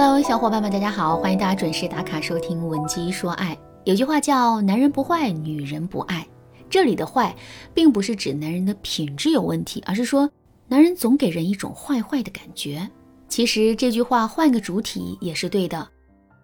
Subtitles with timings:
[0.00, 3.52] Hello，小伙伴们，大家好，欢迎大家准时打卡收听《文姬说爱》。
[3.84, 6.24] 有句话叫“男人不坏，女人不爱”，
[6.70, 7.34] 这里的坏，
[7.74, 10.30] 并不是指男人的品质有问题，而是说
[10.68, 12.88] 男人总给人一种坏坏的感觉。
[13.28, 15.88] 其实这句话换个主体也是对的，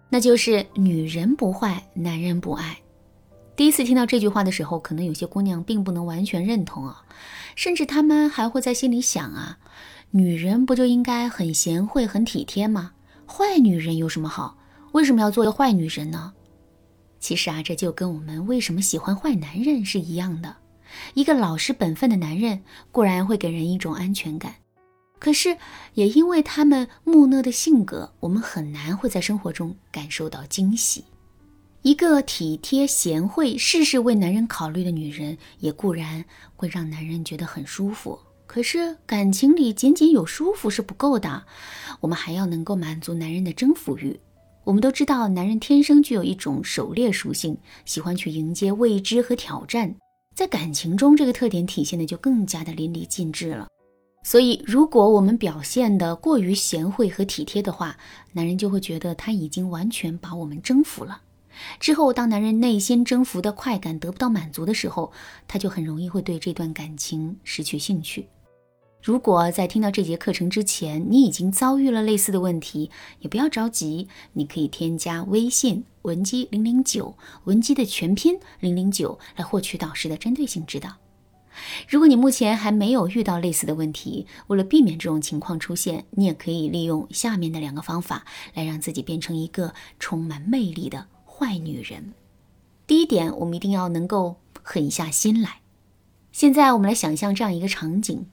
[0.09, 2.77] 那就是女人不坏，男人不爱。
[3.55, 7.03] 第一次听到这句话的时候，可能有些姑娘并不能完全认同啊，
[7.55, 9.59] 甚至她们还会在心里想啊，
[10.11, 12.91] 女人不就应该很贤惠、很体贴吗？
[13.37, 14.57] 坏女人有什么好？
[14.93, 16.33] 为什么要做一个坏女人呢？
[17.19, 20.55] 其实啊，这就跟我们为什么喜欢坏男人是一样的。
[21.15, 24.55] 一个老实本分的男人固然会给人一种安全感，
[25.19, 25.57] 可是
[25.95, 31.03] 也因为他们木讷的性格，我们很难会在生活中感受到惊喜。
[31.81, 36.23] 一个体贴贤惠、事事为男人考虑的女人，也固然
[36.55, 38.17] 会让男人觉得很舒服。
[38.47, 41.45] 可是感情里仅仅有舒服是不够的，
[41.99, 44.19] 我们还要能够满足男人的征服欲。
[44.63, 49.95] 我们都知道，男人天生具有一种狩猎属性，喜欢去迎接未知和挑战。
[50.33, 53.67] 在感情中，这个特点体现的就更加的淋漓尽致了。
[54.23, 57.95] 所以，如果我们表现的过于贤惠和体贴的话，
[58.33, 61.21] 男人就会觉得他已经完全把我们征服了。
[61.79, 65.11] 之后，当男人内心征服的快感得不到满足的时候，
[65.47, 68.27] 他就很容易会对这段感情失去兴趣。
[69.05, 72.89] 如果在听到这节课程之前，你已经遭遇了类似的问题，
[73.19, 80.95] 也不要着急，你可以添加微信文姬零零九，文姬的全拼零零九，来获取导师的针对性指导。
[81.87, 88.25] 如果你目前还没有遇到类似的问题，为了避免这种情况出现，你也可以利用下面的两个方法
[88.55, 92.15] 来让自己变成一个充满魅力的坏女人。
[92.87, 95.59] 第一点，我们一定要能够狠下心来。
[96.31, 98.25] 现在我们来想象这样一个场景。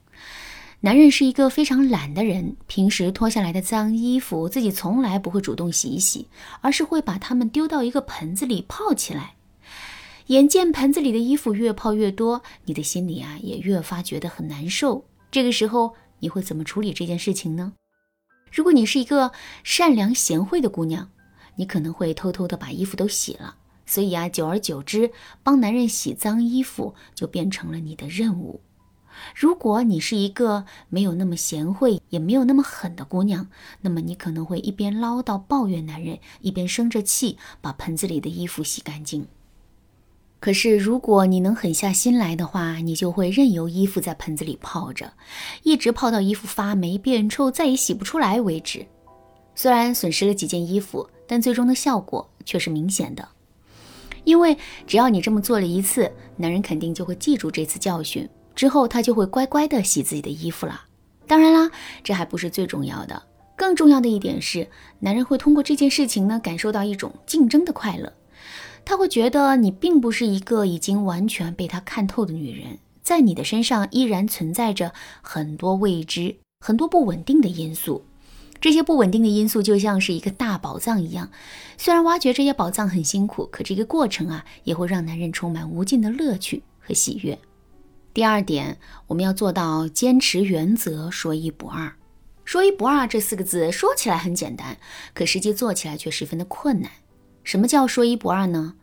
[0.85, 6.27] 男人是一个非常懒的人，平时脱下来的脏衣服自己从来不会主动洗一洗，
[6.59, 9.35] 而是会把它们丢到一个盆子里泡起来。
[10.25, 15.05] 眼见盆子里的衣服越泡越多，你的心里啊也越发觉得很难受。
[15.31, 17.71] 这个时候你会怎么处理这件事情呢？
[18.51, 19.31] 如果你是一个
[19.63, 21.09] 善良贤惠的姑娘，
[21.55, 23.55] 你可能会偷偷的把衣服都洗了。
[23.85, 25.09] 所以啊，久而久之，
[25.43, 28.59] 帮男人洗脏衣服就变成了你的任务。
[29.35, 33.47] 如果你是一个没有那么贤惠，也没有那么狠的姑娘，
[33.81, 39.27] 那么你可能会一边唠叨抱怨男人，一边生着气把盆子里的衣服洗干净。
[40.39, 45.13] 可是如果你能狠下心来的话，你就会任由衣服在盆子里泡着，
[45.63, 48.85] 一直泡到衣服发霉变臭，再也洗不出来为止。
[49.55, 53.29] 虽然损失了几件衣服，但最终的效果却是明显的，
[54.25, 58.27] 因为只要你这么做了一次，男人肯定就会记住这次教训。
[58.55, 60.85] 之后，他就会乖乖的洗自己的衣服了。
[61.27, 61.71] 当然啦，
[62.03, 63.23] 这还不是最重要的，
[63.55, 64.67] 更重要的一点是，
[64.99, 68.11] 男人会通过这件事情呢，感受到一种竞争的快乐。
[68.85, 78.03] 他会觉得你并不是一个已经完全被他看透的女人，在你的身上依然存在着很多未知、很多不稳定的因素。
[78.59, 81.29] 这些不稳定的因素就像是一个大宝藏一样，
[81.77, 87.39] 虽然挖掘这些宝藏很辛苦，可这个过程啊，也会让男人充满无尽的乐趣和喜悦。
[88.13, 91.95] 第二点，我们要做到坚持原则，说一不二。
[92.45, 94.77] 说一不二这四个字说起来很简单，
[95.15, 96.91] 可实际做起来却十分的困难。
[97.43, 98.75] 什么叫说一不二呢？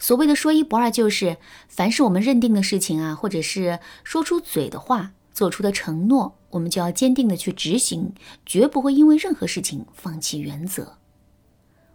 [0.00, 1.36] 所谓的说一不二，就是
[1.68, 8.12] 凡是我们认定的事情啊，或者是说出嘴的话、做出的承诺，我们就要坚定的去执行，
[8.44, 10.98] 绝不会因为任何事情放弃原则。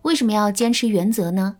[0.03, 1.57] 为什么要坚持原则呢？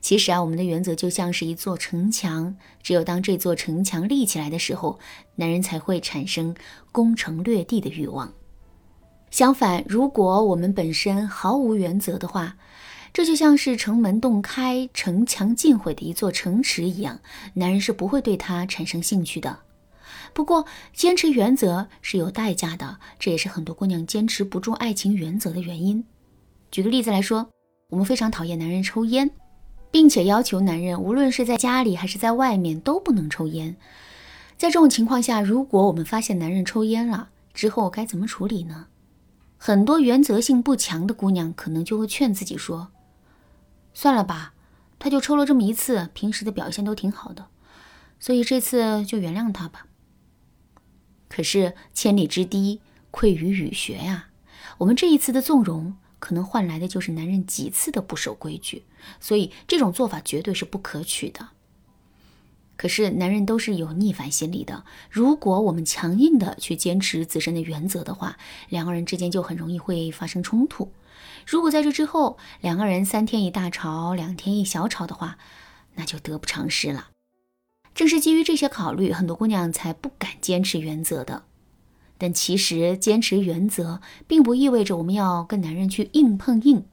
[0.00, 4.98] 其实啊，我们的原则就像是一座城墙，只有当这座城墙立起来的时候，
[5.36, 6.54] 男人才会产生
[6.92, 8.32] 攻城略地的欲望。
[9.30, 12.56] 相反，如果我们本身毫无原则的话，
[13.12, 17.20] 这就像是城门洞开、城墙尽毁的一座城池一样，
[17.54, 19.58] 男人是不会对它产生兴趣的。
[20.32, 26.04] 不过，坚持原则是有代价的，这也是很多姑娘坚持不住爱情原则的原因。
[26.70, 27.48] 举个例子来说，
[27.90, 29.30] 我们非常讨厌男人抽烟。
[29.90, 33.76] 并且要求男人，无论是在家里还是在外面，都不能抽烟。
[34.56, 38.86] 在这种情况下，如果我们发现男人抽烟了之后，该怎么处理呢？
[39.56, 42.88] 很多原则性不强的姑娘可能就会劝自己说
[43.94, 44.54] ：“算了吧，
[44.98, 47.46] 他就抽了这么一次，平时的表现都挺好的，
[48.20, 49.86] 所以这次就原谅他吧。”
[51.28, 52.80] 可是千里之堤
[53.10, 54.28] 溃于蚁穴呀，
[54.78, 55.96] 我们这一次的纵容。
[56.18, 58.84] 可能换来的就是男人几次的不守规矩，
[59.20, 61.50] 所以这种做法绝对是不可取的。
[62.76, 68.38] 可是男人都是有逆反心理的，如果我们强硬的去坚持自身的原则的话，
[68.68, 70.92] 两个人之间就很容易会发生冲突。
[71.44, 75.38] 如果在这之后两个人三天一大吵，两天一小吵的话，
[75.96, 77.08] 那就得不偿失了。
[77.96, 81.42] 正是基于这些考虑，很多姑娘才不敢坚持原则的。
[82.18, 86.84] 但其实坚持原则，并不意味着我们要跟男人去硬碰硬。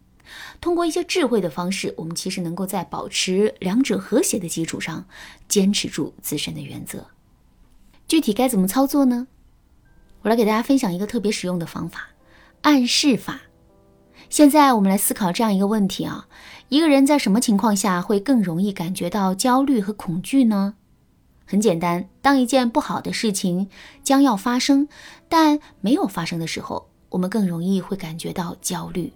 [0.62, 5.06] 通过一些智慧的方式，我们其实能够在保持两者和谐的基础上，
[5.48, 7.07] 坚持住自身的原则。
[8.07, 9.27] 具体该怎么操作呢？
[10.22, 12.10] 我来给大家分享一个特别实用的方法——
[12.62, 13.42] 暗示法。
[14.28, 16.28] 现在我们来思考这样一个问题啊：
[16.69, 20.74] 一个人在什么情况下会更容易感觉到焦虑和恐惧呢？
[21.45, 23.69] 很简单，当一件不好的事情
[24.03, 24.88] 将要发生，
[25.30, 29.13] 但没有发生的时候，我们更容易会感觉到焦虑。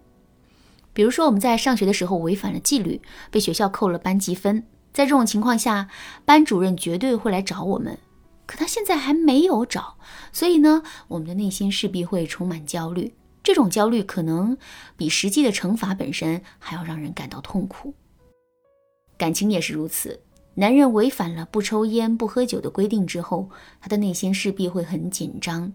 [0.94, 4.64] 比如说，我们在上学的时候违反了纪律，被学校扣了班级分。
[4.92, 5.88] 在这种情况下，
[6.26, 7.98] 班主任绝对会来找我们。
[8.46, 9.98] 可他现在还没有找，
[10.32, 13.14] 所以呢，我们的内心势必会充满焦虑。
[13.44, 14.58] 这种焦虑可能
[14.98, 17.94] 比实际的惩罚本身还要让人感到痛苦。
[19.18, 20.22] 感情也是如此，
[20.56, 23.50] 男人违反了不抽烟、不喝酒的规定之后，
[23.80, 25.74] 他的内心势必会很紧张。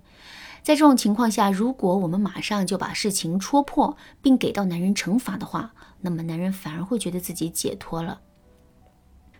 [0.62, 8.20] 在这种情况下，如果我们马上就把事情戳破，并给到男人惩罚的话，那么男人反而会觉得自己解脱了。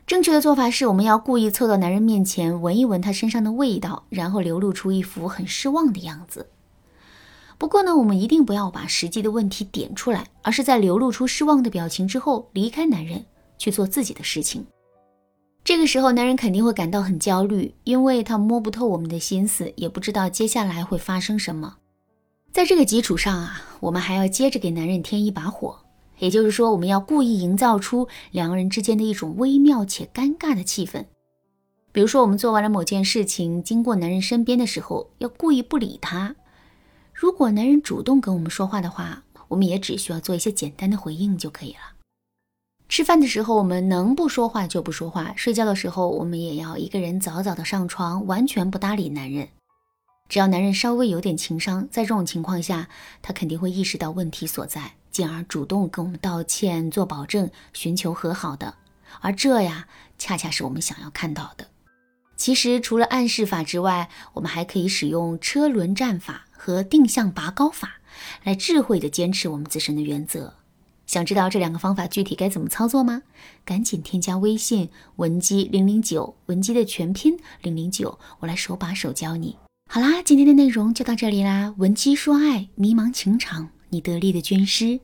[0.07, 6.51] 正确的做法是，我们要故意凑到男人面前，闻一闻他身上的味道，然后流露出一副很失望的样子。
[7.57, 13.25] 不过呢，我们一定不要把实际的问题点出来，而是在流露出失望的表情之后，离开男人，
[13.57, 14.67] 去做自己的事情。
[15.64, 21.78] 这个时候，男人肯定会感到很焦虑，因为他摸不透我们的心思，也不知道接下来会发生什么。
[22.52, 25.78] 在这个基础上啊，我们还要接着给男人添一把火，
[26.19, 31.06] 也就是说，我们要故意营造出两个人之间的一种微妙且尴尬的气氛。
[31.93, 36.37] 比如说，我们做完了某件事情，经过男人身边的时候，要故意不理他。
[37.14, 41.94] 如果男人主动跟我们说话的话，我们也只需要做一些简单的回应就可以了。
[42.96, 49.49] 吃饭的时候，我们能不说话就不说话；睡觉的时候，我们也要一个人早早的上床，完全不搭理男人。
[50.29, 52.88] 只要男人稍微有点情商，在这种情况下，
[53.20, 58.73] 他肯定会意识到问题所在，进而主动跟我们道歉、做保证、寻求和好的。
[59.20, 61.67] 而这呀，恰恰是我们想要看到的。
[62.37, 67.94] 其实，除了暗示法之外，我们还可以使用车轮战法和定向拔高法，
[68.44, 70.55] 来智慧地坚持我们自身的原则。
[71.06, 73.23] 想知道这两个方法具体该怎么操作吗？
[73.65, 79.56] 赶紧添加微信文姬零零九，文姬的全拼零零九，我来手把手教你。
[79.91, 81.75] 好啦，今天的内容就到这里啦。
[81.79, 85.01] 文姬说爱，迷茫情场，你得力的军师。